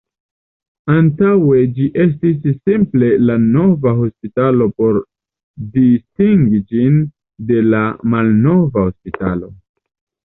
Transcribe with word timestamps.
Antaŭe 0.93 1.59
ĝi 1.75 1.89
estis 2.05 2.47
simple 2.69 3.09
la 3.27 3.35
Nova 3.43 3.93
hospitalo 4.01 4.69
por 4.79 4.97
distingi 5.79 6.63
ĝin 6.73 6.99
de 7.53 7.63
la 7.69 7.85
Malnova 8.15 8.89
hospitalo. 8.91 9.55